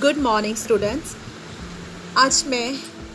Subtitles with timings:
[0.00, 1.14] Good morning students
[2.26, 2.72] ਅੱਜ ਮੈਂ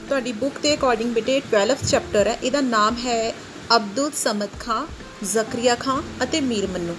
[0.09, 3.31] ਤੁਹਾਡੀ ਬੁੱਕ ਦੇ ਅਕੋਰਡਿੰਗ ਬੇਟੇ 12th ਚੈਪਟਰ ਹੈ। ਇਹਦਾ ਨਾਮ ਹੈ
[3.75, 4.85] ਅਬਦੁਲ ਸਮਦ ਖਾਂ,
[5.25, 6.95] ਜ਼ਕਰੀਆ ਖਾਂ ਅਤੇ ਮੀਰ ਮੰਨੂ।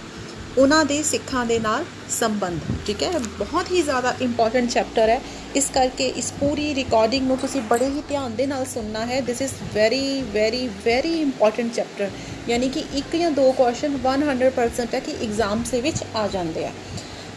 [0.59, 3.18] ਉਹਨਾਂ ਦੇ ਸਿੱਖਾਂ ਦੇ ਨਾਲ ਸੰਬੰਧ, ਠੀਕ ਹੈ?
[3.18, 5.20] ਬਹੁਤ ਹੀ ਜ਼ਿਆਦਾ ਇੰਪੋਰਟੈਂਟ ਚੈਪਟਰ ਹੈ।
[5.56, 9.42] ਇਸ ਕਰਕੇ ਇਸ ਪੂਰੀ ਰਿਕਾਰਡਿੰਗ ਨੂੰ ਤੁਸੀਂ ਬੜੇ ਹੀ ਧਿਆਨ ਦੇ ਨਾਲ ਸੁਣਨਾ ਹੈ। This
[9.42, 12.10] is very very very important chapter
[12.48, 16.73] ਯਾਨੀ ਕਿ ਇੱਕ ਜਾਂ ਦੋ ਕੁਐਸਚਨ 100% ਹੈ ਕਿ ਐਗਜ਼ਾਮਸ ਦੇ ਵਿੱਚ ਆ ਜਾਂਦੇ ਆ।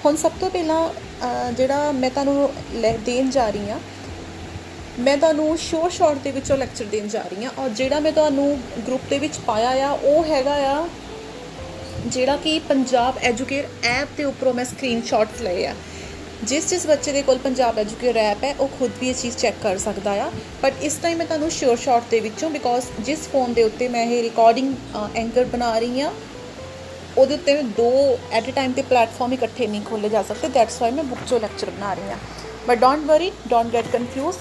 [0.05, 0.90] ਹੁਣ ਸਭ ਤੋਂ ਪਹਿਲਾਂ
[1.58, 2.50] ਜਿਹੜਾ ਮੈਂ ਤੁਹਾਨੂੰ
[3.05, 3.80] ਦੇਣ ਜਾ ਰਹੀ ਹਾਂ,
[5.00, 8.58] ਮੈਂ ਤੁਹਾਨੂੰ ਸ਼ੋਰ ਸ਼ਾਰਟ ਦੇ ਵਿੱਚੋਂ ਲੈਕਚਰ ਦੇਣ ਜਾ ਰਹੀ ਹਾਂ ਔਰ ਜਿਹੜਾ ਮੈਂ ਤੁਹਾਨੂੰ
[8.88, 10.88] ਗਰੁੱਪ ਦੇ ਵਿੱਚ ਪਾਇਆ ਆ, ਉਹ ਹੈਗਾ ਆ
[12.05, 15.74] ਜਿਹੜਾ ਕਿ ਪੰਜਾਬ ਐਜੂਕੇਟ ਐਪ ਦੇ ਉੱਪਰੋਂ ਮੈਂ ਸਕਰੀਨਸ਼ਾਟਸ ਲਏ ਆ।
[16.44, 19.55] ਜਿਸ ਜਿਸ ਬੱਚੇ ਦੇ ਕੋਲ ਪੰਜਾਬ ਐਜੂਕੇਟ ਐਪ ਹੈ, ਉਹ ਖੁਦ ਵੀ ਇਹ ਚੀਜ਼ ਚੈੱਕ
[19.63, 20.30] ਕਰ ਸਕਦਾ ਆ।
[20.63, 24.05] ਬਟ ਇਸ ਟਾਈਮ ਮੈਂ ਤੁਹਾਨੂੰ ਸ਼ੋਰ ਸ਼ਾਰਟ ਦੇ ਵਿੱਚੋਂ ਬਿਕੋਜ਼ ਜਿਸ ਫੋਨ ਦੇ ਉੱਤੇ ਮੈਂ
[24.05, 24.74] ਇਹ ਰਿਕਾਰਡਿੰਗ
[25.16, 26.12] ਐਂਕਰ ਬਣਾ ਰਹੀ ਹਾਂ
[27.19, 27.91] ਉਹਦੇ ਉੱਤੇ ਦੋ
[28.33, 31.40] ਐਟ ਅ ਟਾਈਮ ਤੇ ਪਲੇਟਫਾਰਮ ਇਕੱਠੇ ਨਹੀਂ ਖੋਲੇ ਜਾ ਸਕਦੇ ਦੈਟਸ ਵਾਈ ਮੈਂ ਬੁੱਕ ਚੋਂ
[31.40, 32.18] ਲੈਕਚਰ ਬਣਾ ਰਹੀ ਹਾਂ
[32.68, 34.37] but don't worry don't get confuse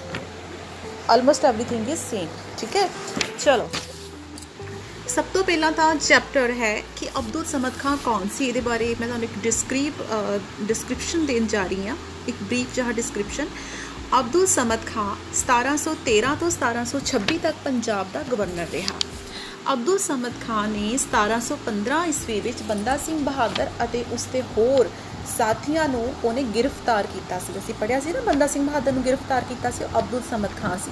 [1.09, 2.27] almost everything is same
[2.59, 2.87] ਠੀਕ ਹੈ
[3.39, 3.69] ਚਲੋ
[5.07, 9.07] ਸਭ ਤੋਂ ਪਹਿਲਾਂ ਤਾਂ ਚੈਪਟਰ ਹੈ ਕਿ ਅਬਦੁਲ ਸਮਦ ਖਾਨ ਕੌਣ ਸੀ ਇਹਦੇ ਬਾਰੇ ਮੈਂ
[9.07, 10.01] ਤੁਹਾਨੂੰ ਇੱਕ ਡਿਸਕ੍ਰਿਪ
[10.61, 11.95] ਡਿਸਕ੍ਰਿਪਸ਼ਨ ਦੇਣ ਜਾ ਰਹੀ ਹਾਂ
[12.27, 13.47] ਇੱਕ ਬਰੀਫ ਜਿਹਾ ਡਿਸਕ੍ਰਿਪਸ਼ਨ
[14.19, 18.97] ਅਬਦੁਲ ਸਮਦ ਖਾਨ 1713 ਤੋਂ 1726 ਤੱਕ ਪੰਜਾਬ ਦਾ ਗਵਰਨਰ ਰਿਹਾ
[19.72, 24.88] ਅਬਦੁਲ ਸਮਦ ਖਾਨ ਨੇ 1715 ਈਸਵੀ ਵਿੱਚ ਬੰਦਾ ਸਿੰਘ ਬਹਾਦਰ ਅਤੇ ਉਸਦੇ ਹੋਰ
[25.38, 29.44] ਸਾਥੀਆਂ ਨੂੰ ਉਹਨੇ ਗ੍ਰਿਫਤਾਰ ਕੀਤਾ ਸੀ। ਅਸੀਂ ਪੜਿਆ ਸੀ ਨਾ, ਬੰਦਾ ਸਿੰਘ ਬਹਾਦਰ ਨੂੰ ਗ੍ਰਿਫਤਾਰ
[29.48, 30.90] ਕੀਤਾ ਸੀ, ਉਹ ਅਬਦੁਲ ਸਮਦ ਖਾਨ ਸੀ।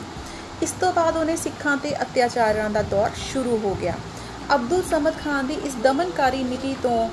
[0.62, 3.94] ਇਸ ਤੋਂ ਬਾਅਦ ਉਹਨੇ ਸਿੱਖਾਂ ਤੇ ਅਤਿਆਚਾਰਾਂ ਦਾ ਦੌਰ ਸ਼ੁਰੂ ਹੋ ਗਿਆ।
[4.54, 7.08] ਅਬਦੁਲ ਸਮਦ ਖਾਨ ਦੀ ਇਸ ਦਮਨਕਾਰੀ ਨੀਤੀ ਤੋਂ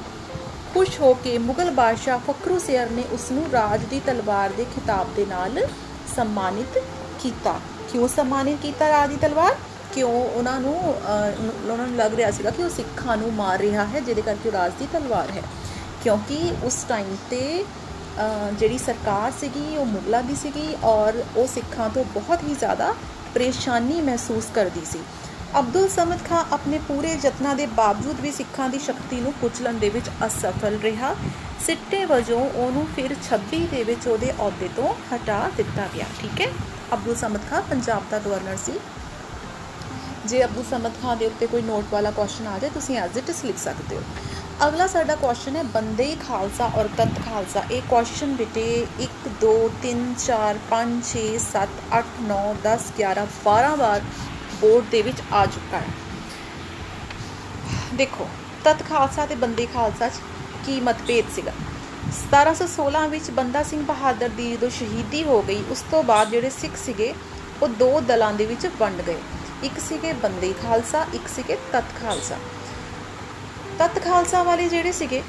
[0.73, 5.16] ਖੁਸ਼ ਹੋ ਕੇ ਮੁਗਲ ਬਾਦਸ਼ਾਹ ਫਖਰੂ ਸਿਰ ਨੇ ਉਸ ਨੂੰ ਰਾਜ ਦੀ ਤਲਵਾਰ ਦੇ ਖਿਤਾਬ
[5.16, 5.67] ਦੇ ਨਾਲ
[6.16, 6.84] ਸਨਮਾਨਿਤ
[7.19, 7.59] ਕੀਤਾ।
[7.91, 9.56] ਕਿਉਂ ਸਨਮਾਨਿਤ ਕੀਤਾ ਰਾਜ ਦੀ ਤਲਵਾਰ?
[9.94, 14.00] ਕਿਉਂ ਉਹਨਾਂ ਨੂੰ ਉਹਨਾਂ ਨੂੰ ਲੱਗ ਰਿਹਾ ਸੀਗਾ ਕਿ ਉਹ ਸਿੱਖਾਂ ਨੂੰ ਮਾਰ ਰਿਹਾ ਹੈ,
[14.00, 15.44] ਜਿਹਦੇ ਕਰਕੇ ਉਹ ਰਾਜ ਦੀ ਤਲਵਾਰ ਹੈ।
[16.03, 17.66] ਕਿਉਂਕਿ ਉਸ ਟਾਈਮ ਤੇ
[18.53, 22.94] ਜਿਹੜੀ ਸਰਕਾਰ ਸੀਗੀ, ਉਹ ਮੁਗਲਾਂ ਦੀ ਸੀਗੀ ਔਰ ਉਹ ਸਿੱਖਾਂ ਤੋਂ ਬਹੁਤ ਹੀ ਜ਼ਿਆਦਾ
[23.34, 25.00] ਪਰੇਸ਼ਾਨੀ ਮਹਿਸੂਸ ਕਰਦੀ ਸੀ।
[25.59, 29.89] ਅਬਦੁਲ ਸਮਦ ਖਾਨ ਆਪਣੇ ਪੂਰੇ ਯਤਨਾਂ ਦੇ ਬਾਵਜੂਦ ਵੀ ਸਿੱਖਾਂ ਦੀ ਸ਼ਕਤੀ ਨੂੰ ਕੁਚਲਣ ਦੇ
[29.89, 31.13] ਵਿੱਚ ਅਸਫਲ ਰਿਹਾ।
[31.66, 36.47] ਸਿੱਟੇ ਵਜੋਂ ਉਹਨੂੰ ਫਿਰ 26 ਦੇ ਵਿੱਚ ਉਹਦੇ ਅਹੁਦੇ ਤੋਂ ਹਟਾ ਦਿੱਤਾ ਗਿਆ। ਠੀਕ ਹੈ?
[36.94, 38.79] ਅਬਦੁਲ ਸਮਦ ਖਾਨ ਪੰਜਾਬ ਦਾ ਗਵਰਨਰ ਸੀ।
[40.25, 43.29] ਜੇ ਅਬਦੁਲ ਸਮਦ ਖਾਨ ਦੇ ਉੱਤੇ ਕੋਈ ਨੋਟ ਵਾਲਾ ਕੁਐਸਚਨ ਆ ਜਾਏ, ਤੁਸੀਂ ਐਜ਼ ਇਟ
[43.29, 44.01] ਇਜ਼ ਲਿਖ ਸਕਦੇ ਹੋ।
[44.67, 50.06] ਅਗਲਾ ਸਾਡਾ ਕੁਐਸਚਨ ਹੈ, ਬੰਦੇ ਖਾਲਸਾ ਔਰ ਤਤ ਖਾਲਸਾ। ਇਹ ਕੁਐਸਚਨ ਬਿਟੇ 1 2 3
[50.17, 54.01] 4 5 6 7 8 9 10 11 12 ਵਾਰ
[54.62, 55.91] ਬੋਰਡ ਦੇ ਵਿੱਚ ਆ ਚੁੱਕਾ ਹੈ।
[57.95, 58.28] ਦੇਖੋ
[58.63, 60.12] ਤਤ ਖਾਲਸਾ ਤੇ ਬੰਦੇ ਖਾਲਸਾ ਚ
[60.66, 61.51] ਕੀ ਮਤਭੇਦ ਸੀਗਾ?
[62.13, 66.78] 1716 ਵਿੱਚ ਬੰਦਾ ਸਿੰਘ ਬਹਾਦਰ ਦੀ ਜਦੋਂ ਸ਼ਹੀਦੀ ਹੋ ਗਈ, ਉਸ ਤੋਂ ਬਾਅਦ ਜਿਹੜੇ ਸਿੱਖ
[66.85, 67.13] ਸੀਗੇ,
[67.62, 69.17] ਉਹ ਦੋ ਦਲਾਂ ਦੇ ਵਿੱਚ ਵੰਡ ਗਏ।
[69.63, 72.35] ਇੱਕ ਸੀਗੇ ਬੰਦੇ ਖਾਲਸਾ, ਇੱਕ ਸੀਗੇ ਤਤ ਖਾਲਸਾ।
[73.79, 75.24] ਤਤ ਖਾਲਸਾ ਵਾਲੇ ਜਿਹੜੇ ਸੀਗੇ,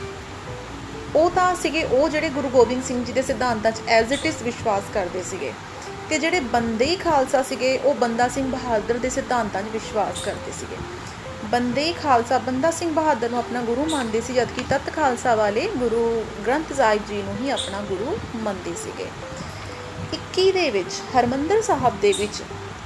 [1.17, 4.43] ਉਹ ਤਾਂ ਸੀਗੇ, ਉਹ ਜਿਹੜੇ ਗੁਰੂ ਗੋਬਿੰਦ ਸਿੰਘ ਜੀ ਦੇ ਸਿਧਾਂਤਾਂ 'ਚ ਐਜ਼ ਇਟ ਇਜ਼
[4.43, 5.53] ਵਿਸ਼ਵਾਸ ਕਰਦੇ ਸੀਗੇ।
[6.11, 10.77] ਤੇ ਜਿਹੜੇ ਬੰਦੇ ਖਾਲਸਾ ਸੀਗੇ, ਉਹ ਬੰਦਾ ਸਿੰਘ ਬਹਾਦਰ ਦੇ ਸਿਧਾਂਤਾਂ 'ਚ ਵਿਸ਼ਵਾਸ ਕਰਦੇ ਸੀਗੇ।
[11.45, 16.25] ਬੰਦੇ ਖਾਲਸਾ, ਬੰਦਾ ਸਿੰਘ ਬਹਾਦਰ ਨੂੰ ਆਪਣਾ ਗੁਰੂ ਮੰਨਦੇ ਸੀ, ਜਦਕਿ ਤਤ ਖਾਲਸਾ ਵਾਲੇ ਗੁਰੂ
[16.47, 19.06] ਗ੍ਰੰਥ ਸਾਹਿਬ ਜੀ ਨੂੰ ਹੀ ਆਪਣਾ ਗੁਰੂ ਮੰਨਦੇ ਸੀਗੇ।
[20.12, 22.43] 21 ਦੇ ਵਿੱਚ, ਹਰਮੰਦਰ ਸਾਹਿਬ ਦੇ ਵਿੱਚ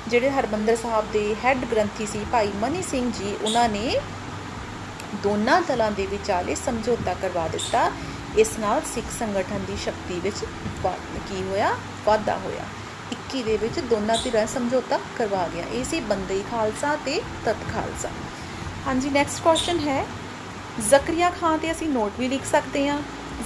[0.09, 4.01] ਜਿਹੜੇ ਹਰਮੰਦਰ ਸਾਹਿਬ ਦੇ ਹੈੱਡ ਗ੍ਰੰਥੀ ਸੀ ਭਾਈ ਮਨੀ ਸਿੰਘ ਜੀ, ਉਹਨਾਂ ਨੇ
[5.15, 7.91] ਦੋਨਾਂ ਦਲਾਂ ਦੇ ਵਿਚਾਲੇ ਸਮਝੌਤਾ ਕਰਵਾ ਦਿੱਤਾ।
[8.39, 10.45] ਇਸ ਨਾਲ ਸਿੱਖ ਸੰਗਠਨ ਦੀ ਸ਼ਕਤੀ ਵਿੱਚ
[11.29, 11.77] ਕੀ ਹੋਇਆ?
[12.07, 12.65] ਵਾਧਾ ਹੋਇਆ।
[13.13, 18.09] 21 ਦੇ ਵਿੱਚ ਦੋਨਾਂ ਧਿਰਾਂ ਸਮਝੌਤਾ ਕਰਵਾ ਗਿਆ। ਇਹ ਸੀ ਬੰਦਈ ਖਾਲਸਾ ਤੇ ਤਤ ਖਾਲਸਾ।
[18.87, 20.07] ਹਾਂਜੀ ਨੈਕਸਟ ਕੁਐਸਚਨ ਹੈ।
[20.91, 22.99] ਜ਼ਕਰੀਆ ਖਾਨ ਤੇ ਅਸੀਂ ਨੋਟ ਵੀ ਲਿਖ ਸਕਦੇ ਹਾਂ।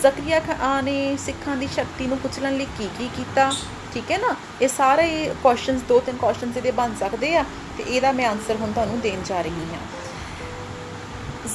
[0.03, 3.53] ਜ਼ਕਰੀਆ ਖਾਨ ਨੇ ਸਿੱਖਾਂ ਦੀ ਸ਼ਕਤੀ ਨੂੰ ਕੁਚਲਣ ਲਈ ਕੀ ਕੀ ਕੀਤਾ?
[3.95, 4.35] ਠੀਕ ਹੈ ਨਾ?
[4.63, 7.45] ਇਹ ਸਾਰੇ ਕੁਐਸਚਨਸ ਦੋ ਤਿੰਨ ਕੁਐਸਚਨਸ ਇਹਦੇ ਬਣ ਸਕਦੇ ਆ
[7.79, 9.81] ਤੇ ਇਹਦਾ ਮੈਂ ਆਨਸਰ ਹੁਣ ਤੁਹਾਨੂੰ ਦੇਣ ਜਾ ਰਹੀ ਹਾਂ।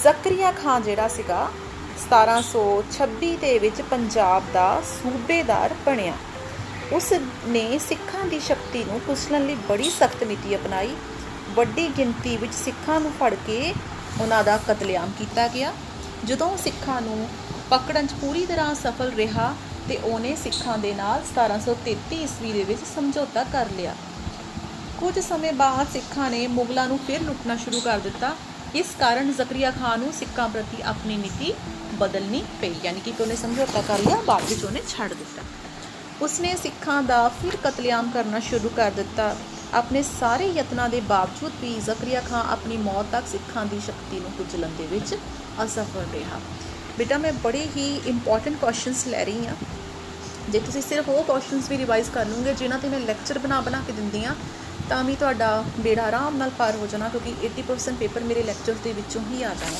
[0.03, 1.51] ਜ਼ਕਰੀਆ ਖਾਨ ਜਿਹੜਾ ਸੀਗਾ
[2.01, 6.13] 1726 ਦੇ ਵਿੱਚ ਪੰਜਾਬ ਦਾ ਸੂਬੇਦਾਰ ਬਣਿਆ।
[6.91, 7.13] ਉਸ
[7.47, 10.95] ਨੇ ਸਿੱਖਾਂ ਦੀ ਸ਼ਕਤੀ ਨੂੰ ਕੁਚਲਣ ਲਈ ਬੜੀ ਸਖਤ ਨੀਤੀ ਅਪਣਾਈ।
[11.55, 13.73] ਵੱਡੀ ਗਿਣਤੀ ਵਿੱਚ ਸਿੱਖਾਂ ਨੂੰ ਫੜ ਕੇ
[14.21, 15.73] ਉਹਨਾਂ ਦਾ ਕਤਲੇਆਮ ਕੀਤਾ ਗਿਆ।
[16.25, 17.29] ਜਦੋਂ ਸਿੱਖਾਂ ਨੂੰ
[17.69, 19.55] ਪਕੜਨ 'ਚ ਪੂਰੀ ਤਰ੍ਹਾਂ ਸਫਲ ਰਿਹਾ
[19.89, 23.95] ਤੇ ਉਹਨੇ ਸਿੱਖਾਂ ਦੇ ਨਾਲ 1733 ਈਸਵੀ ਦੇ ਵਿੱਚ ਸਮਝੌਤਾ ਕਰ ਲਿਆ।
[24.99, 28.35] ਕੁਝ ਸਮੇਂ ਬਾਅਦ ਸਿੱਖਾਂ ਨੇ ਮੁਗਲਾਂ ਨੂੰ ਫਿਰ ਲੁੱਟਣਾ ਸ਼ੁਰੂ ਕਰ ਦਿੱਤਾ।
[28.75, 31.53] ਇਸ ਕਾਰਨ ਜ਼ਕਰੀਆ ਖਾਨ ਨੂੰ ਸਿੱਖਾਂ ਪ੍ਰਤੀ ਆਪਣੀ ਨੀਤੀ
[31.93, 35.41] ਬਦਲਣੀ ਪਈ, ਯਾਨੀ ਕਿ ਉਹਨੇ ਸਮਝੌਤਾ ਕਰ ਲਿਆ, ਬਾਅਦ ਵਿੱਚ ਉਹਨੇ ਛੱਡ ਦਿੱਤਾ।
[36.21, 39.35] ਉਸਨੇ ਸਿੱਖਾਂ ਦਾ ਫਿਰ ਕਤਲੇਆਮ ਕਰਨਾ ਸ਼ੁਰੂ ਕਰ ਦਿੱਤਾ।
[39.73, 44.31] ਆਪਣੇ ਸਾਰੇ ਯਤਨਾਂ ਦੇ ਬਾਵਜੂਦ ਵੀ ਜ਼ਕਰੀਆ ਖਾਨ ਆਪਣੀ ਮੌਤ ਤੱਕ ਸਿੱਖਾਂ ਦੀ ਸ਼ਕਤੀ ਨੂੰ
[44.31, 45.15] ਕੁਚਲਣ ਦੇ ਵਿੱਚ
[45.63, 46.39] ਅਸਫਲ ਰਿਹਾ।
[46.97, 49.55] ਬੇਟਾ, ਮੈਂ ਬੜੇ ਹੀ ਇੰਪੋਰਟੈਂਟ ਕੁਐਸਚਨਸ ਲੈ ਰਹੀ ਹਾਂ।
[50.49, 53.81] ਜੇ ਤੁਸੀਂ ਸਿਰਫ ਉਹ ਕੁਐਸਚਨਸ ਵੀ ਰਿਵਾਈਜ਼ ਕਰ ਲਓਗੇ, ਜਿਨ੍ਹਾਂ ਤੇ ਮੈਂ ਲੈਕਚਰ ਬਣਾ ਬਣਾ
[53.87, 54.35] ਕੇ ਦਿੰਦੀ ਆ
[54.89, 58.93] ਤਾਂ ਵੀ ਤੁਹਾਡਾ ਬੇੜਾ ਆਰਾਮ ਨਾਲ ਪਾਰ ਹੋ ਜਾਣਾ, ਕਿਉਂਕਿ 80% ਪੇਪਰ ਮੇਰੇ ਲੈਕਚਰਸ ਦੇ
[58.93, 59.77] ਵਿੱਚੋਂ ਹੀ ਆ ਜਾਣਾ।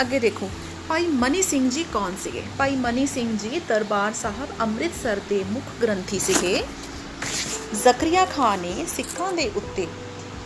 [0.00, 0.48] ਅੱਗੇ ਦੇਖੋ,
[0.88, 2.42] ਭਾਈ ਮਨੀ ਸਿੰਘ ਜੀ ਕੌਣ ਸੀਗੇ?
[2.58, 6.62] ਭਾਈ ਮਨੀ ਸਿੰਘ ਜੀ ਦਰਬਾਰ ਸਾਹਿਬ ਅੰਮ੍ਰਿਤਸਰ ਦੇ ਮੁੱਖ ਗ੍ਰੰਥੀ ਸੀਗੇ।
[7.74, 9.86] ਜ਼ਕਰੀਆ ਖਾਨ ਨੇ ਸਿੱਖਾਂ ਦੇ ਉੱਤੇ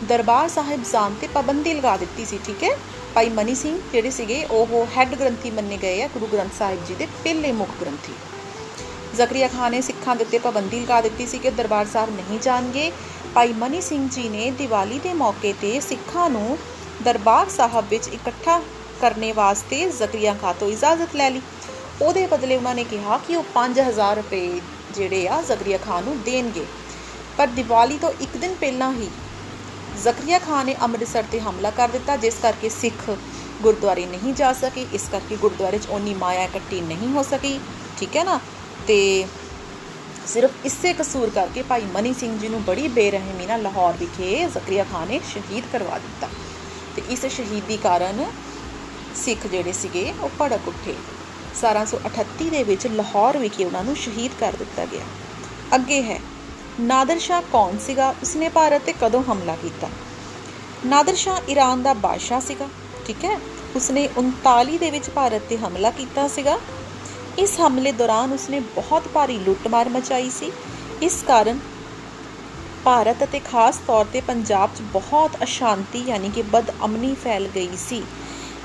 [0.03, 2.77] ਦਰਬਾਰ ਸਾਹਿਬ ਜਾਣ ਤੇ ਪਾਬੰਦੀ ਲਗਾ ਦਿੱਤੀ ਸੀ, ਠੀਕ ਹੈ?
[3.15, 6.95] ਭਾਈ ਮਨੀ ਸਿੰਘ ਜਿਹੜੇ ਸੀਗੇ, ਉਹ ਹੈੱਡ ਗ੍ਰੰਥੀ ਮੰਨੇ ਗਏ ਆ, ਗੁਰੂ ਗ੍ਰੰਥ ਸਾਹਿਬ ਜੀ
[6.95, 8.13] ਦੇ ਪਹਿਲੇ ਮੁੱਖ ਗ੍ਰੰਥੀ।
[9.15, 12.91] ਜ਼ਕਰੀਆ ਖਾਨ ਨੇ ਸਿੱਖਾਂ ਦੇ ਉੱਤੇ ਪਾਬੰਦੀ ਲਗਾ ਦਿੱਤੀ ਸੀ ਕਿ ਦਰਬਾਰ ਸਾਹਿਬ ਨਹੀਂ ਜਾਣਗੇ।
[13.35, 16.57] ਭਾਈ ਮਨੀ ਸਿੰਘ ਜੀ ਨੇ ਦੀਵਾਲੀ ਦੇ ਮੌਕੇ ਤੇ ਸਿੱਖਾਂ ਨੂੰ
[17.03, 18.61] ਦਰਬਾਰ ਸਾਹਿਬ ਵਿੱਚ ਇਕੱਠਾ
[19.01, 21.41] ਕਰਨੇ ਵਾਸਤੇ ਜ਼ਕਰੀਆ ਖਾਨ ਤੋਂ ਇਜਾਜ਼ਤ ਲੈ ਲਈ।
[22.01, 24.61] ਉਹਦੇ ਬਦਲੇ ਉਹਨਾਂ ਨੇ ਕਿਹਾ ਕਿ ਉਹ 5000 ਰੁਪਏ
[24.95, 26.65] ਜਿਹੜੇ ਆ ਜ਼ਕਰੀਆ ਖਾਨ ਨੂੰ ਦੇਣਗੇ।
[27.37, 29.09] ਪਰ ਦੀਵਾਲੀ ਤੋਂ ਇੱਕ ਦਿਨ ਪਹਿਲਾਂ ਹੀ
[30.03, 33.09] ਜ਼ਕਰੀਆ ਖਾਨ ਨੇ ਅੰਮ੍ਰਿਤਸਰ ਤੇ ਹਮਲਾ ਕਰ ਦਿੱਤਾ, ਜਿਸ ਕਰਕੇ ਸਿੱਖ
[33.61, 37.59] ਗੁਰਦੁਆਰੇ ਨਹੀਂ ਜਾ ਸਕੇ। ਇਸ ਕਰਕੇ ਗੁਰਦੁਆਰੇ 'ਚ ਓਨੀ ਮਾਇਆ ਇਕੱਠੀ ਨਹੀਂ ਹੋ ਸਕੀ।
[37.97, 38.39] ਠੀਕ ਹੈ ਨਾ?
[38.87, 39.27] ਤੇ
[40.27, 44.83] ਸਿਰਫ ਇਸੇ ਕਸੂਰ ਕਰਕੇ ਭਾਈ ਮਨੀ ਸਿੰਘ ਜੀ ਨੂੰ ਬੜੀ ਬੇਰਹਿਮੀ ਨਾਲ ਲਾਹੌਰ ਵਿਖੇ ਜ਼ਕਰੀਆ
[44.83, 46.29] ਖਾਨ ਨੇ ਸ਼ਹੀਦ ਕਰਵਾ ਦਿੱਤਾ।
[46.95, 48.25] ਤੇ ਇਸ ਸ਼ਹੀਦੀ ਕਾਰਨ
[49.15, 50.95] ਸਿੱਖ ਜਿਹੜੇ ਸੀਗੇ ਉਹ ਭੜਕ ਉੱਠੇ।
[51.55, 55.03] 1738 ਦੇ ਵਿੱਚ ਲਾਹੌਰ ਵਿਖੇ ਉਹਨਾਂ ਨੂੰ ਸ਼ਹੀਦ ਕਰ ਦਿੱਤਾ ਗਿਆ।
[55.75, 56.19] ਅੱਗੇ ਹੈ,
[56.79, 58.15] ਨਾਦਰ ਸ਼ਾਹ ਕੌਣ ਸੀਗਾ?
[58.21, 59.89] ਉਸਨੇ ਭਾਰਤ ਤੇ ਕਦੋਂ ਹਮਲਾ ਕੀਤਾ?
[60.85, 62.67] ਨਾਦਰ ਸ਼ਾਹ ਈਰਾਨ ਦਾ ਬਾਦਸ਼ਾਹ ਸੀਗਾ,
[63.05, 63.39] ਠੀਕ ਹੈ?
[63.75, 66.59] ਉਸਨੇ 39 ਦੇ ਵਿੱਚ ਭਾਰਤ ਤੇ ਹਮਲਾ ਕੀਤਾ ਸੀਗਾ।
[67.39, 70.51] ਇਸ ਹਮਲੇ ਦੌਰਾਨ ਉਸਨੇ ਬਹੁਤ ਭਾਰੀ ਲੁੱਟਮਾਰ ਮਚਾਈ ਸੀ।
[71.01, 71.59] ਇਸ ਕਾਰਨ
[72.83, 78.01] ਭਾਰਤ ਅਤੇ ਖਾਸ ਤੌਰ ਤੇ ਪੰਜਾਬ 'ਚ ਬਹੁਤ ਅਸ਼ਾਂਤੀ ਯਾਨੀ ਕਿ ਬਦਅਮਨੀ ਫੈਲ ਗਈ ਸੀ।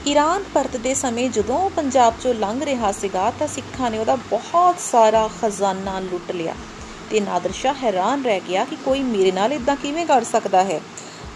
[0.06, 5.28] ਈਰਾਨ ਪਰਤਦੇ ਸਮੇਂ ਜਦੋਂ ਪੰਜਾਬ 'ਚੋਂ ਲੰਘ ਰਿਹਾ ਸੀਗਾ ਤਾਂ ਸਿੱਖਾਂ ਨੇ ਉਹਦਾ ਬਹੁਤ ਸਾਰਾ
[5.42, 6.54] ਖਜ਼ਾਨਾ ਲੁੱਟ ਲਿਆ
[7.10, 10.80] ਤੇ ਨਾਦਰ ਸ਼ਾਹ ਹੈਰਾਨ ਰਹਿ ਗਿਆ ਕਿ ਕੋਈ ਮੇਰੇ ਨਾਲ ਇਦਾਂ ਕਿਵੇਂ ਕਰ ਸਕਦਾ ਹੈ।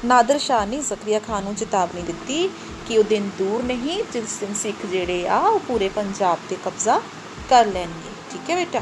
[0.05, 2.49] ਨਾਦਰ ਸ਼ਾਹ ਨੇ ਜ਼ਕਰੀਆ ਖਾਨ ਨੂੰ ਚੇਤਾਵਨੀ ਦਿੱਤੀ
[2.89, 7.01] ਕਿ ਉਹ ਦਿਨ ਦੂਰ ਨਹੀਂ, ਜਿਸ ਦਿਨ ਸਿੱਖ ਜਿਹੜੇ ਆ, ਉਹ ਪੂਰੇ ਪੰਜਾਬ ਤੇ ਕਬਜ਼ਾ
[7.51, 8.81] ਕਰ ਲੈਣਗੇ। ਠੀਕ ਹੈ ਬੇਟਾ?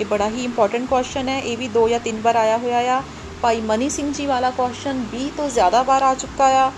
[0.00, 3.02] ਇਹ ਬੜਾ ਹੀ ਇੰਪੋਰਟੈਂਟ ਕੁਐਸਚਨ ਹੈ। ਇਹ ਵੀ ਦੋ ਜਾਂ ਤਿੰਨ ਵਾਰ ਆਇਆ ਹੋਇਆ ਆ।
[3.42, 6.72] ਭਾਈ ਮਨੀ ਸਿੰਘ ਜੀ ਵਾਲਾ ਕੁਐਸਚਨ 20 ਤੋਂ ਜ਼ਿਆਦਾ ਵਾਰ ਆ ਚੁੱਕਾ ਆ।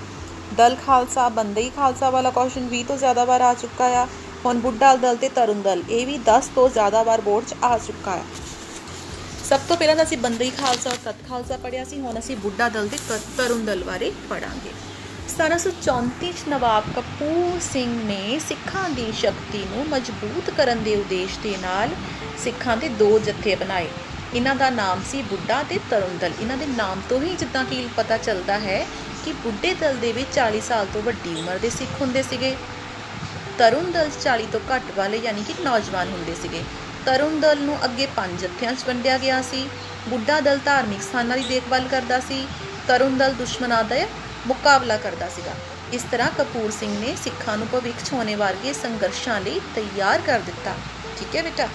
[0.56, 4.06] ਦਲ ਖਾਲਸਾ, ਬੰਦਈ ਖਾਲਸਾ ਵਾਲਾ ਕੁਐਸਚਨ 20 ਤੋਂ ਜ਼ਿਆਦਾ ਵਾਰ ਆ ਚੁੱਕਾ ਆ।
[4.44, 7.78] ਹੁਣ ਬੁੱਢਾ ਦਲ ਤੇ ਤਰੁਣ ਦਲ, ਇਹ ਵੀ 10 ਤੋਂ ਜ਼ਿਆਦਾ ਵਾਰ ਬੋਰਡ 'ਚ ਆ
[7.78, 8.22] ਚੁੱਕਾ ਆ।
[9.44, 12.68] ਸਭ ਤੋਂ ਪਹਿਲਾਂ ਤਾਂ ਅਸੀਂ ਬੰਦਈ ਖਾਲਸਾ ਔਰ ਤਤ ਖਾਲਸਾ ਪੜਿਆ ਸੀ। ਹੁਣ ਅਸੀਂ ਬੁੱਢਾ
[12.68, 12.98] ਦਲ ਤੇ
[13.36, 14.70] ਤਰੁਣ ਦਲ ਬਾਰੇ ਪੜਾਂਗੇ
[15.34, 21.56] 1734 ਚ ਨਵਾਬ ਕਪੂਰ ਸਿੰਘ ਨੇ ਸਿੱਖਾਂ ਦੀ ਸ਼ਕਤੀ ਨੂੰ ਮਜ਼ਬੂਤ ਕਰਨ ਦੇ ਉਦੇਸ਼ ਦੇ
[21.62, 21.88] ਨਾਲ
[22.44, 23.88] ਸਿੱਖਾਂ ਦੇ ਦੋ ਜਥੇ ਬਣਾਏ
[24.34, 27.88] ਇਹਨਾਂ ਦਾ ਨਾਮ ਸੀ ਬੁੱਢਾ ਤੇ ਤਰੁਣ ਦਲ। ਇਹਨਾਂ ਦੇ ਨਾਮ ਤੋਂ ਹੀ ਜਿੱਦਾਂ ਕਿ
[27.96, 28.86] ਪਤਾ ਚੱਲਦਾ ਹੈ
[29.24, 32.56] ਕਿ ਬੁੱਢੇ ਦਲ ਦੇ ਵਿੱਚ 40 ਸਾਲ ਤੋਂ ਵੱਡੀ ਉਮਰ ਦੇ ਸਿੱਖ ਹੁੰਦੇ ਸੀਗੇ।
[33.58, 36.62] ਤਰੁਣ ਦਲ 40 ਤੋਂ ਘੱਟ ਵਾਲੇ ਯਾਨੀ ਕਿ ਨੌਜਵਾਨ ਹੁੰਦੇ ਸੀਗੇ।
[37.06, 39.68] ਤਰੁਣ ਦਲ ਨੂੰ ਅੱਗੇ ਪੰਜ ਜਥਿਆਂ 'ਚ ਵੰਡਿਆ ਗਿਆ ਸੀ।
[40.08, 42.46] ਬੁੱਢਾ ਦਲ ਧਾਰਮਿਕ ਸਥਾਨਾਂ ਦੀ ਦੇਖਭਾਲ ਕਰਦਾ ਸੀ।
[42.86, 43.96] ਤਰੁਣ ਦਲ ਦੁਸ਼ਮਣਾਂ ਦਾ
[44.46, 45.54] ਮੁਕਾਬਲਾ ਕਰਦਾ ਸੀਗਾ।
[45.92, 50.40] ਇਸ ਤਰ੍ਹਾਂ ਕਪੂਰ ਸਿੰਘ ਨੇ ਸਿੱਖਾਂ ਨੂੰ ਭਵਿੱਖ 'ਚ ਹੋਣੇ ਵਰਗੇ ਸੰਘਰਸ਼ਾਂ ਲਈ ਤਿਆਰ ਕਰ
[50.46, 50.74] ਦਿੱਤਾ।
[51.18, 51.68] ਠੀਕ ਹੈ ਬੇਟਾ?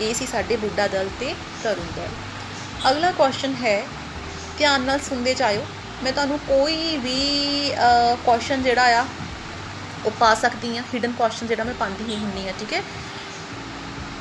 [0.00, 2.08] ਇਹ ਸੀ ਸਾਡੇ ਬੁੱਢਾ ਦਲ ਤੇ ਤਰੁਣ ਦਲ।
[2.90, 3.82] ਅਗਲਾ ਕੁਐਸਚਨ ਹੈ,
[4.58, 5.64] ਧਿਆਨ ਨਾਲ ਸੁਣਦੇ ਜਾਇਓ।
[6.04, 7.70] ਮੈਂ ਤੁਹਾਨੂੰ ਕੋਈ ਵੀ
[8.24, 9.04] ਕੁਐਸਚਨ ਜਿਹੜਾ ਆ,
[10.06, 12.82] ਉਹ ਪਾ ਸਕਦੀ ਆ ਹਿਡਨ ਕੁਐਸਚਨ ਜਿਹੜਾ ਮੈਂ ਪਾਉਂਦੀ ਹੀ ਹੁੰਨੀ ਆ ਠੀਕ ਹੈ?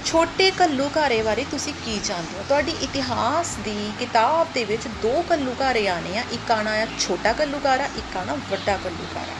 [0.06, 2.44] ਛੋਟੇ ਘੱਲੂਘਾਰੇ ਬਾਰੇ ਤੁਸੀਂ ਕੀ ਜਾਣਦੇ ਹੋ?
[2.48, 7.86] ਤੁਹਾਡੀ ਇਤਿਹਾਸ ਦੀ ਕਿਤਾਬ ਦੇ ਵਿੱਚ ਦੋ ਘੱਲੂਘਾਰੇ ਆਣੇ ਆ, ਇੱਕ ਆਣਾ ਆ ਛੋਟਾ ਘੱਲੂਘਾਰਾ,
[7.86, 9.36] ਇੱਕ ਆਣਾ ਵੱਡਾ ਘੱਲੂਘਾਰਾ।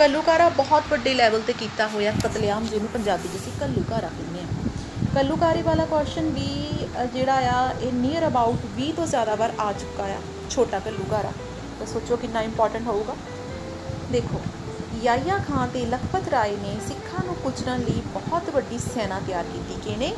[0.00, 5.20] ਘੱਲੂਘਾਰਾ ਬਹੁਤ ਵੱਡੇ ਲੈਵਲ ਤੇ ਕੀਤਾ ਹੋਇਆ ਕਤਲੇਆਮ, ਜਿਹਨੂੰ ਪੰਜਾਬੀ ਵਿੱਚ ਅਸੀਂ ਘੱਲੂਘਾਰਾ ਕਹਿੰਦੇ ਆ।
[5.20, 6.48] ਘੱਲੂਘਾਰੇ ਵਾਲਾ ਕੁਐਸਚਨ ਵੀ
[7.14, 10.18] ਜਿਹੜਾ ਆ, ਇਹ ਨੀਅਰ ਅਬਾਊਟ 20 ਤੋਂ ਜ਼ਿਆਦਾ ਵਾਰ ਆ ਚੁੱਕਾ ਆ,
[10.50, 11.32] ਛੋਟਾ ਘੱਲੂਘਾਰਾ।
[11.78, 13.16] ਤਾਂ ਸੋਚੋ ਕਿੰਨਾ ਇੰਪੋਰਟੈਂਟ ਹੋਊਗਾ।
[14.12, 14.40] ਦੇਖੋ
[15.02, 19.74] ਯਾਇਆ ਖਾਨ ਤੇ ਲਖਪਤ ਰਾਏ ਨੇ ਸਿੱਖਾਂ ਨੂੰ ਕੁਚਲਣ ਲਈ ਬਹੁਤ ਵੱਡੀ ਸੈਨਾ ਤਿਆਰ ਕੀਤੀ।
[19.84, 20.14] ਕਿਨੇ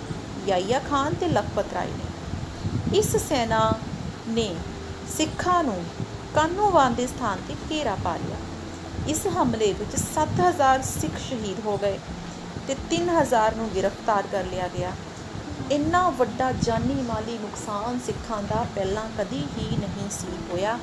[0.47, 3.73] ਯਾਇਆ ਖਾਨ ਤੇ ਲਖਪਤ ਰਾਏ ਨੇ। ਇਸ ਸੈਨਾ
[4.29, 4.55] ਨੇ
[5.17, 5.85] ਸਿੱਖਾਂ ਨੂੰ
[6.35, 8.37] ਕਾਨੂੰਵਾਨ ਦੇ ਸਥਾਨ ਤੇ ਘੇਰਾ ਪਾ ਲਿਆ।
[9.09, 11.99] ਇਸ ਹਮਲੇ ਵਿੱਚ 7000 ਸਿੱਖ ਸ਼ਹੀਦ ਹੋ ਗਏ
[12.69, 14.93] ਤੇ 3000 ਨੂੰ ਗ੍ਰਿਫਤਾਰ ਕਰ ਲਿਆ ਗਿਆ।
[15.73, 20.79] ਇੰਨਾ ਵੱਡਾ ਜਾਨੀ ਮਾਲੀ ਨੁਕਸਾਨ ਸਿੱਖਾਂ ਦਾ ਪਹਿਲਾਂ ਕਦੀ ਹੀ ਨਹੀਂ ਸੀ ਹੋਇਆ।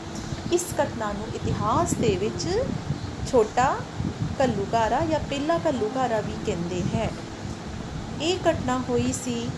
[0.53, 2.47] ਇਸ ਘਟਨਾ ਨੂੰ ਇਤਿਹਾਸ ਦੇ ਵਿੱਚ
[3.31, 3.75] ਛੋਟਾ
[4.37, 7.09] ਕੱਲੂਕਾਰਾ ਜਾਂ ਪਹਿਲਾ ਕੱਲੂਕਾਰਾ ਵੀ ਕਹਿੰਦੇ ਹੈ।
[8.21, 9.49] ਇਹ ਘਟਨਾ ਹੋਈ ਸੀ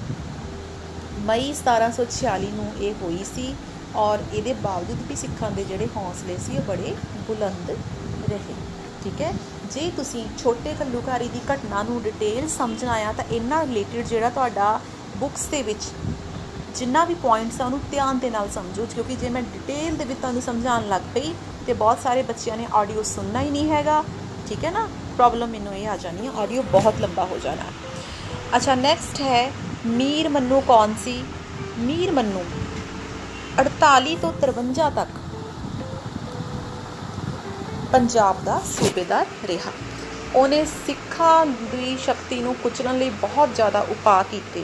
[1.19, 3.55] ਮਈ 1746 ਨੂੰ ਇਹ ਹੋਈ ਸੀ
[3.95, 6.95] ਔਰ ਇਹਦੇ ਬਾਵਜੂਦ ਵੀ ਸਿੱਖਾਂ ਦੇ ਜਿਹੜੇ ਹੌਸਲੇ ਸੀ ਉਹ ਬੜੇ
[7.27, 7.69] ਬੁਲੰਦ
[8.29, 8.55] ਰਹੇ।
[9.03, 9.33] ਠੀਕ ਹੈ?
[9.71, 14.79] ਜੇ ਤੁਸੀਂ ਛੋਟੇ ਕੱਲੂਕਾਰੀ ਦੀ ਘਟਨਾ ਨੂੰ ਡਿਟੇਲ ਸਮਝਣਾ ਆ ਤਾਂ ਇਹਨਾਂ ਰਿਲੇਟਡ ਜਿਹੜਾ ਤੁਹਾਡਾ
[15.17, 15.79] ਬੁੱਕਸ ਦੇ ਵਿੱਚ
[16.77, 20.19] ਜਿੰਨਾ ਵੀ ਪੁਆਇੰਟਸ ਆ, ਉਹਨੂੰ ਧਿਆਨ ਦੇ ਨਾਲ ਸਮਝੋ, ਕਿਉਂਕਿ ਜੇ ਮੈਂ ਡਿਟੇਲ ਦੇ ਵਿੱਚ
[20.19, 21.34] ਤੁਹਾਨੂੰ ਸਮਝਾਉਣ ਲੱਗ ਪਈ,
[21.67, 24.03] ਤੇ ਬਹੁਤ ਸਾਰੇ ਬੱਚਿਆਂ ਨੇ ਆਡੀਓ ਸੁਣਨਾ ਹੀ ਨਹੀਂ ਹੈਗਾ,
[24.50, 24.88] ਠੀਕ ਹੈ ਨਾ?
[25.17, 27.63] ਪ੍ਰੋਬਲਮ ਮੈਨੂੰ ਇਹ ਆ ਜਾਣੀ ਹੈ ਆਡੀਓ ਬਹੁਤ ਲੰਬਾ ਹੋ ਜਾਣਾ।
[28.55, 29.51] ਅੱਛਾ ਨੈਕਸਟ ਹੈ,
[29.86, 31.24] ਮੀਰ ਮੰਨੂ ਕੌਣ ਸੀ?
[31.77, 32.43] ਮੀਰ ਮੰਨੂ
[33.60, 35.10] 48 ਤੋਂ 53 ਤੱਕ
[37.91, 39.72] ਪੰਜਾਬ ਦਾ ਸੂਬੇਦਾਰ ਰਿਹਾ।
[40.36, 44.63] ਉਹਨੇ ਸਿੱਖਾਂ ਦੀ ਸ਼ਕਤੀ ਨੂੰ ਕੁਚਲਣ ਲਈ ਬਹੁਤ ਜ਼ਿਆਦਾ ਉਪਾਅ ਕੀਤੇ।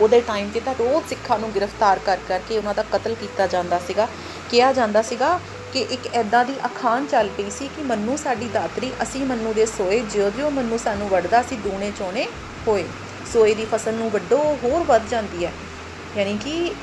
[0.00, 3.78] ਉਹਦੇ ਟਾਈਮ ਤੇ ਤਾਂ ਰੋਜ਼ ਸਿੱਖਾਂ ਨੂੰ ਗ੍ਰਿਫਤਾਰ ਕਰ ਕਰਕੇ ਉਹਨਾਂ ਦਾ ਕਤਲ ਕੀਤਾ ਜਾਂਦਾ
[3.78, 4.08] ਸੀਗਾ।
[4.50, 5.40] ਕਿਹਾ ਜਾਂਦਾ ਸੀਗਾ
[5.72, 9.66] ਕਿ ਇੱਕ ਐਦਾਂ ਦੀ ਅਖਾਣ ਚੱਲ ਪਈ ਸੀ ਕਿ ਮੰਨੂ ਸਾਡੀ ਦਾਤਰੀ, ਅਸੀਂ ਮੰਨੂ ਦੇ
[9.66, 12.28] ਸੋਏ, ਜਿਉਂ-ਜਿਉਂ ਮੰਨੂ ਸਾਨੂੰ ਵੜਦਾ ਸੀ ਦੂਣੇ ਚੋਣੇ
[12.66, 12.84] ਹੋਏ।
[13.32, 15.52] ਸੋਏ ਦੀ ਫਸਲ ਨੂੰ ਵੱਡੋ ਹੋਰ ਵੱਧ ਜਾਂਦੀ ਹੈ।
[16.16, 16.74] ਯਾਨੀ ਕਿ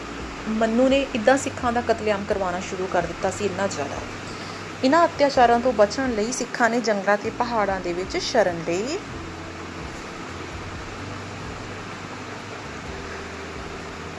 [0.47, 3.95] ਮੰਨੂ ਨੇ ਇਦਾਂ ਸਿੱਖਾਂ ਦਾ ਕਤਲੇਆਮ ਕਰਵਾਉਣਾ ਸ਼ੁਰੂ ਕਰ ਦਿੱਤਾ ਸੀ ਇੰਨਾ ਜ਼ਿਆਦਾ।
[4.83, 8.99] ਇਹਨਾਂ ਅਤਿਆਚਾਰਾਂ ਤੋਂ ਬਚਣ ਲਈ ਸਿੱਖਾਂ ਨੇ ਜੰਗਲਾਂ ਤੇ ਪਹਾੜਾਂ ਦੇ ਵਿੱਚ ਸ਼ਰਨ ਲਈ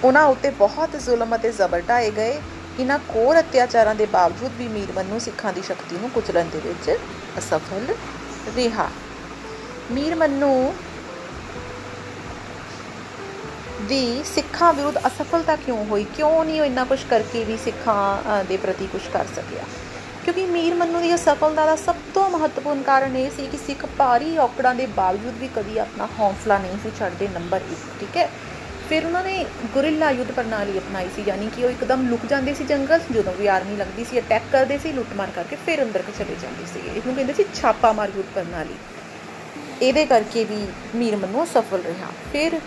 [0.04, 2.40] ਉਹਨਾਂ ਉੱਤੇ ਬਹੁਤ ਜ਼ੁਲਮ ਅਤੇ ਜ਼ਬਰ ਢਾਏ ਗਏ।
[2.78, 6.98] ਇਹਨਾਂ ਕੋਰ ਅਤਿਆਚਾਰਾਂ ਦੇ ਬਾਵਜੂਦ ਵੀ ਮੀਰ ਮੰਨੂ ਸਿੱਖਾਂ ਦੀ ਸ਼ਕਤੀ ਨੂੰ ਕੁਚਲਣ ਦੇ ਵਿੱਚ
[7.38, 7.94] ਅਸਫਲ
[8.56, 8.88] ਰਿਹਾ।
[9.92, 10.72] ਮੀਰ ਮੰਨੂ
[13.88, 16.04] ਦੀ ਸਿੱਖਾਂ ਵਿਰੁੱਧ ਅਸਫਲਤਾ ਕਿਉਂ ਹੋਈ?
[16.16, 19.64] ਕਿਉਂ ਨਹੀਂ ਉਹ ਇੰਨਾ ਕੁਝ ਕਰਕੇ ਵੀ ਸਿੱਖਾਂ ਦੇ ਪ੍ਰਤੀ ਕੁਝ ਕਰ ਸਕਿਆ?
[20.24, 24.36] ਕਿਉਂਕਿ ਮੀਰ ਮੰਨੂ ਦੀ ਅਸਫਲਤਾ ਦਾ ਸਭ ਤੋਂ ਮਹੱਤਵਪੂਰਨ ਕਾਰਨ ਇਹ ਸੀ ਕਿ ਸਿੱਖ ਭਾਰੀ
[24.38, 28.28] ਔਕੜਾਂ ਦੇ ਬਾਵਜੂਦ ਵੀ ਕਦੀ ਆਪਣਾ ਹੌਸਲਾ ਨਹੀਂ ਸੀ ਛੱਡਦੇ, ਨੰਬਰ 1 ਠੀਕ ਹੈ?
[28.92, 29.44] ਫਿਰ ਉਹਨਾਂ ਨੇ
[29.74, 33.46] ਗੁਰਿੱਲਾ ਯੁੱਧ ਪ੍ਰਣਾਲੀ ਅਪਣਾਈ ਸੀ, ਯਾਨੀ ਕਿ ਉਹ ਇੱਕਦਮ ਲੁਕ ਜਾਂਦੇ ਸੀ ਜੰਗਲ, ਜਦੋਂ ਵੀ
[33.46, 37.32] ਆਰਮੀ ਲੱਗਦੀ ਸੀ ਅਟੈਕ ਕਰਦੇ ਸੀ, ਲੁੱਟਮਾਰ ਕਰਕੇ ਫਿਰ ਅੰਦਰ ਚਲੇ ਜਾਂਦੇ ਸੀ। ਇਹਨੂੰ ਕਹਿੰਦੇ
[37.32, 38.74] ਸੀ ਛਾਪਾ ਮਾਰ ਯੁੱਧ ਪ੍ਰਣਾਲੀ।
[39.82, 40.58] ਇਹਦੇ ਕਰਕੇ ਵੀ
[40.94, 42.58] ਮੀਰ ਮੰਨੂ ਸਫਲ ਰਿਹਾ। ਫਿਰ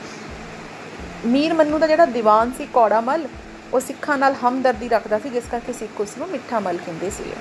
[1.26, 3.28] ਮੀਰ ਮੰਨੂ ਦਾ ਜਿਹੜਾ ਦੀਵਾਨ ਸੀ ਕੌੜਾਮਲ
[3.74, 7.32] ਉਹ ਸਿੱਖਾਂ ਨਾਲ ਹਮਦਰਦੀ ਰੱਖਦਾ ਸੀ, ਜਿਸ ਕਰਕੇ ਸਿੱਖ ਉਸ ਨੂੰ ਮਿੱਠਾ ਮਲ ਕਹਿੰਦੇ ਸੀ।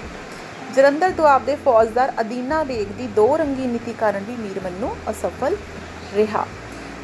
[0.74, 5.56] ਜਲੰਧਰ ਦੁਆਬ ਦੇ ਫੌਜਦਾਰ ਅਦੀਨਾ ਬੇਗ ਦੀ ਦੋ ਰੰਗੀ ਨੀਤੀ ਕਾਰਨ ਵੀ ਮੀਰ ਮੰਨੂ ਅਸਫਲ
[6.14, 6.46] ਰਿਹਾ।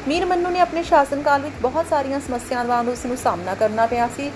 [0.07, 4.07] ਮੀਰ ਮੰਨੂ ਨੇ ਆਪਣੇ ਸ਼ਾਸਨਕਾਲ ਵਿੱਚ ਬਹੁਤ ਸਾਰੀਆਂ ਸਮੱਸਿਆਵਾਂ ਦਾ ਉਸ ਨੂੰ ਸਾਹਮਣਾ ਕਰਨਾ ਪਿਆ
[4.07, 4.29] ਸੀ।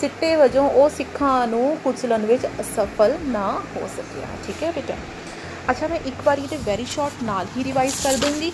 [0.00, 4.94] ਸਿੱਟੇ ਵਜੋਂ ਉਹ ਸਿੱਖਾਂ ਨੂੰ ਕੁਚਲਣ ਵਿੱਚ ਅਸਫਲ ਨਾ ਹੋ ਸਕਿਆ। ਠੀਕ ਹੈ ਬੇਟਾ?
[5.70, 8.52] ਅੱਛਾ, ਮੈਂ ਇੱਕ ਵਾਰੀ ਤੇ ਵੈਰੀ ਸ਼ਾਰਟ ਨਾਲ ਹੀ ਰਿਵਾਈਜ਼ ਕਰ ਦੂੰਗੀ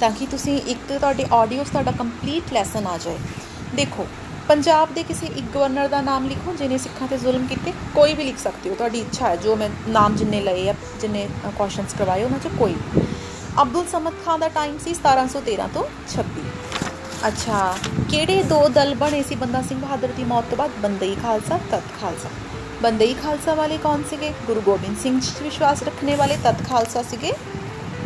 [0.00, 3.18] ਤਾਂ ਕਿ ਤੁਸੀਂ ਇੱਕ ਤੁਹਾਡੇ ਆਡੀਓਸ ਤੁਹਾਡਾ ਕੰਪਲੀਟ ਲੈਸਨ ਆ ਜਾਏ।
[3.74, 4.06] ਦੇਖੋ,
[4.48, 8.24] ਪੰਜਾਬ ਦੇ ਕਿਸੇ ਇੱਕ ਗਵਰਨਰ ਦਾ ਨਾਮ ਲਿਖੋ ਜਿਹਨੇ ਸਿੱਖਾਂ ਤੇ ਜ਼ੁਲਮ ਕੀਤੇ, ਕੋਈ ਵੀ
[8.24, 12.24] ਲਿਖ ਸਕਦੇ ਹੋ। ਤੁਹਾਡੀ ਇੱਛਾ ਹੈ, ਜੋ ਮੈਂ ਨਾਮ ਜਿੰਨੇ ਲਏ ਆ, ਜਿੰਨੇ ਕੁਐਸਚਨਸ ਕਰਵਾਏ,
[12.24, 12.74] ਉਹਨਾਂ ਚੋਂ ਕੋਈ
[13.62, 15.82] ਅਬਦੁਲ ਸਮਦ ਖਾਨ ਦਾ ਟਾਈਮ ਸੀ 1713 ਤੋਂ
[16.12, 16.46] 26
[17.28, 17.58] ਅੱਛਾ,
[18.10, 19.34] ਕਿਹੜੇ ਦੋ ਦਲ ਬਣੇ ਸੀ?
[19.42, 22.28] ਬੰਦਾ ਸਿੰਘ ਬਹਾਦਰ ਦੀ ਮੌਤ ਤੋਂ ਬਾਅਦ ਬੰਦਈ ਖਾਲਸਾ ਤਤ ਖਾਲਸਾ।
[22.82, 24.32] ਬੰਦਈ ਖਾਲਸਾ ਵਾਲੇ ਕੌਣ ਸੀਗੇ?
[24.46, 27.32] ਗੁਰੂ ਗੋਬਿੰਦ ਸਿੰਘ ਜੀ ਵਿਸ਼ਵਾਸ ਰੱਖਣੇ ਵਾਲੇ ਤਤ ਖਾਲਸਾ ਸੀਗੇ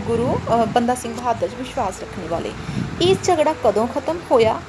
[0.06, 0.38] ਗੁਰੂ
[0.74, 2.52] ਬੰਦਾ ਸਿੰਘ ਬਹਾਦਰ ਜੀ ਵਿਸ਼ਵਾਸ ਰੱਖਣੇ ਵਾਲੇ।
[3.02, 4.60] ਇਹ ਝਗੜਾ ਕਦੋਂ ਖਤਮ ਹੋਇਆ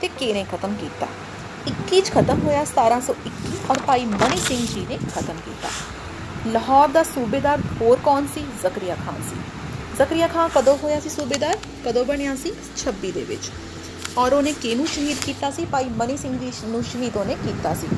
[0.00, 1.06] ਤੇ ਕਿਹਨੇ ਖਤਮ ਕੀਤਾ?
[1.68, 5.68] 21 ਚ ਖਤਮ ਹੋਇਆ 1721 ਔਰ ਭਾਈ ਮਨੀ ਸਿੰਘ ਜੀ ਨੇ ਖਤਮ ਕੀਤਾ।
[6.48, 8.46] ਲਾਹੌਰ ਦਾ ਸੂਬੇਦਾਰ ਹੋਰ ਕੌਣ ਸੀ?
[8.62, 9.36] ਜ਼ਕਰੀਆ ਖਾਨ ਸੀ।
[9.98, 11.58] ਜ਼ਕਰੀਆ ਖਾਨ ਕਦੋਂ ਹੋਇਆ ਸੀ ਸੂਬੇਦਾਰ?
[11.84, 12.52] ਕਦੋਂ ਬਣਿਆ ਸੀ?
[12.76, 13.50] 26 ਦੇ ਵਿੱਚ।
[14.18, 15.64] ਔਰ ਉਹਨੇ ਕਿਹਨੂੰ ਸ਼ਹੀਦ ਕੀਤਾ ਸੀ?
[15.64, 17.88] ਭਾਈ ਮਨੀ ਸਿੰਘ ਜੀ ਨੂੰ ਸ਼ਹੀਦ ਉਹਨੇ ਕੀਤਾ ਸੀ।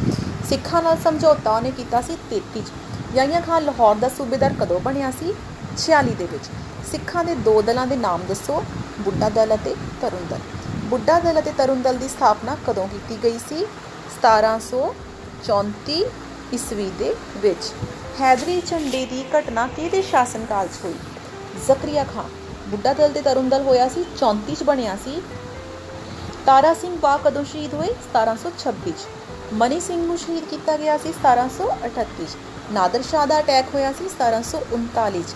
[0.48, 2.72] ਸਿੱਖਾਂ ਨਾਲ ਸਮਝੌਤਾ ਉਹਨੇ ਕੀਤਾ ਸੀ 33 ਚ।
[3.14, 5.34] ਯਾਹੀਆਂ ਖਾਨ ਲਾਹੌਰ ਦਾ ਸੂਬੇਦਾਰ ਕਦੋਂ ਬਣਿਆ ਸੀ?
[5.76, 6.44] 46 ਦੇ ਵਿੱਚ।
[6.90, 8.64] ਸਿੱਖਾਂ ਦੇ ਦੋ ਦਲਾਂ ਦੇ ਨਾਮ ਦੱਸੋ।
[9.00, 10.38] ਬੁੱਢਾ ਦਲ ਅਤੇ ਤਰੁਣ ਦਲ।
[10.84, 13.66] ਬੁੱਢਾ ਦਲ ਅਤੇ ਤਰੁਣ ਦਲ ਦੀ ਸਥਾਪਨਾ ਕਦੋਂ ਕੀਤੀ ਗਈ ਸੀ?
[14.16, 16.04] 1734
[16.54, 17.72] ਈਸਵੀ ਦੇ ਵਿੱਚ।
[18.20, 20.94] ਹੈਦਰੀ ਝੰਡੇ ਦੀ ਘਟਨਾ ਕਿਹਦੇ ਸ਼ਾਸਨਕਾਲ 'ਚ ਹੋਈ?
[21.66, 22.28] ਜ਼ਕਰੀਆ ਖਾਨ।
[22.68, 25.22] ਬੁੱਢਾ ਦਲ ਤੇ ਤਰੁਣ ਦਲ ਹੋਇਆ ਸੀ 34 ਚ ਬਣਿਆ ਸੀ।
[26.46, 27.86] ਤਾਰਾ ਸਿੰਘ ਬਾ ਕਦੋਂ ਸ਼ਹੀਦ ਹੋਏ?
[27.86, 29.06] 1726 ਚ।
[29.52, 32.36] ਮਨੀ ਸਿੰਘ ਨੂੰ ਸ਼ਹੀਦ ਕੀਤਾ ਗਿਆ ਸੀ 1738 ਚ।
[32.72, 35.34] ਨਾਦਰ ਸ਼ਾਹ ਦਾ ਅਟੈਕ ਹੋਇਆ ਸੀ 1739 ਚ।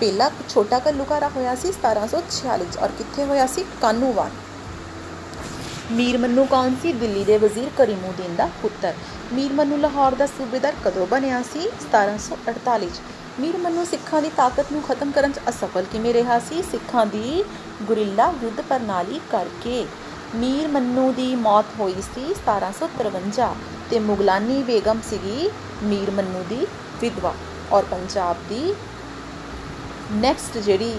[0.00, 3.64] ਪਹਿਲਾ ਛੋਟਾ ਕੱਲੂਕਾਰਾ ਹੋਇਆ ਸੀ 1746 ਚ। ਔਰ ਕਿੱਥੇ ਹੋਇਆ ਸੀ?
[3.82, 4.30] ਕਾਨੂੰਵਾਨ
[5.90, 6.92] ਮੀਰ ਮੰਨੂ ਕੌਣ ਸੀ?
[6.92, 8.94] ਦਿੱਲੀ ਦੇ ਵਜ਼ੀਰ ਕਰੀਮਉਦੀਨ ਦਾ ਪੁੱਤਰ।
[9.32, 11.68] ਮੀਰ ਮੰਨੂ ਲਾਹੌਰ ਦਾ ਸੂਬੇਦਾਰ ਕਦੋਂ ਬਣਿਆ ਸੀ?
[11.80, 13.00] 1748 ਚ।
[13.40, 16.62] ਮੀਰ ਮੰਨੂ ਸਿੱਖਾਂ ਦੀ ਤਾਕਤ ਨੂੰ ਖਤਮ ਕਰਨ 'ਚ ਅਸਫਲ ਕਿਵੇਂ ਰਿਹਾ ਸੀ?
[16.62, 17.44] ਸਿੱਖਾਂ ਦੀ
[17.82, 19.86] ਗੁਰਿੱਲਾ ਯੁੱਧ ਪ੍ਰਣਾਲੀ ਕਰਕੇ
[20.34, 23.48] ਮੀਰ ਮੰਨੂ ਦੀ ਮੌਤ ਹੋਈ ਸੀ 1753
[23.90, 25.48] ਤੇ ਮੁਗਲਾਨੀ ਬੇਗਮ ਸੀਗੀ
[25.84, 26.66] ਮੀਰ ਮੰਨੂ ਦੀ
[27.00, 27.32] ਵਿਧਵਾ
[27.72, 28.74] ਔਰ ਪੰਜਾਬ ਦੀ
[30.12, 30.92] ਨੈਕਸਟ ਜਿਹੜੀ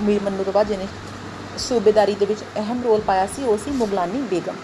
[0.00, 0.88] ਮੀਰ ਮੰਨੂ ਤੋਂ ਬਾਅਦ ਜਿਹਨੇ
[1.58, 4.56] ਸੂਬੇਦਾਰੀ ਦੇ ਵਿੱਚ ਅਹਿਮ ਰੋਲ ਪਾਇਆ ਸੀ, ਉਹ ਸੀ ਮੁਗਲਾਨੀ ਬੇਗਮ।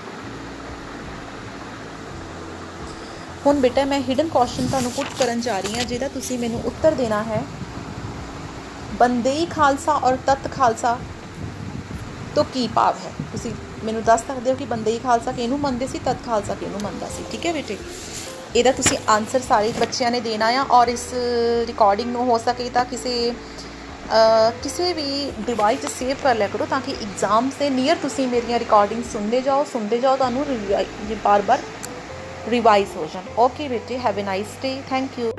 [3.47, 6.95] ਹੁਣ ਬੇਟਾ, ਮੈਂ ਹਿਡਨ ਕੁਐਸਚਨ ਤੁਹਾਨੂੰ ਪੁੱਟ ਕਰਨ ਜਾ ਰਹੀ ਹਾਂ, ਜਿਹਦਾ ਤੁਸੀਂ ਮੈਨੂੰ ਉੱਤਰ
[6.95, 7.43] ਦੇਣਾ ਹੈ।
[8.99, 10.99] ਬੰਦੇਈ ਖਾਲਸਾ ਔਰ ਤਤ ਖਾਲਸਾ
[12.35, 13.13] ਤੋਂ ਕੀ ਭਾਵ ਹੈ?
[13.33, 13.53] ਤੁਸੀਂ
[13.85, 17.25] ਮੈਨੂੰ ਦੱਸ ਸਕਦੇ ਹੋ ਕਿ ਬੰਦੇਈ ਖਾਲਸਾ ਕਿਹਨੂੰ ਮੰਨਦੇ ਸੀ ਤਤ ਖਾਲਸਾ ਕਿਹਨੂੰ ਮੰਨਦਾ ਸੀ?
[17.33, 17.77] ਠੀਕ ਹੈ ਬੇਟੇ?
[18.57, 21.07] ਇਹਦਾ ਤੁਸੀਂ ਆਨਸਰ ਸਾਰੇ ਬੱਚਿਆਂ ਨੇ ਦੇਣਾ ਆ ਔਰ ਇਸ
[21.67, 23.33] ਰਿਕਾਰਡਿੰਗ ਨੂੰ ਹੋ ਸਕੇ ਤਾਂ ਕਿਸੇ
[24.63, 28.59] ਕਿਸੇ ਵੀ ਡਿਵਾਈਸ 'ਤੇ ਸੇਵ ਕਰ ਲਿਆ ਕਰੋ ਤਾਂ ਕਿ ਐਗਜ਼ਾਮ ਦੇ ਨੀਅਰ ਤੁਸੀਂ ਮੇਰੀਆਂ
[28.59, 30.45] ਰਿਕਾਰਡਿੰਗ ਸੁਣਦੇ ਜਾਓ ਸੁਣਦੇ ਜਾਓ, ਤੁਹਾਨੂੰ
[31.25, 31.59] ਬਾਰ-ਬਾਰ
[32.49, 35.31] ਰਿਵਾਈਜ਼ ਹੋ ਜਾਣ ਓਕੇ ਬੇਟੇ have a nice day thank you